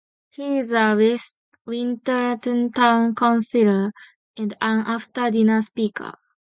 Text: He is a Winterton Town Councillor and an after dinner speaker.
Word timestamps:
He 0.31 0.57
is 0.57 0.71
a 0.73 0.95
Winterton 1.67 2.71
Town 2.71 3.13
Councillor 3.13 3.93
and 4.35 4.51
an 4.59 4.79
after 4.79 5.29
dinner 5.29 5.61
speaker. 5.61 6.15